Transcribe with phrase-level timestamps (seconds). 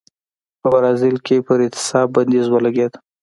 [0.59, 2.93] په برازیل کې پر اعتصاب بندیز ولګېد.